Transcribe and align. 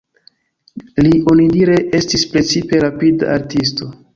Li 1.07 1.11
onidire 1.33 1.77
estis 1.99 2.27
precipe 2.35 2.81
rapida 2.89 3.31
artisto. 3.39 3.93